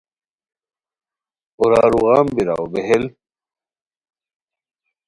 اورارو 1.59 1.99
غم 2.05 2.27
بیراؤ 2.35 2.65
بیہیل 2.71 3.03